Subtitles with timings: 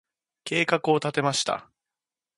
[0.45, 1.69] 計画を立てました。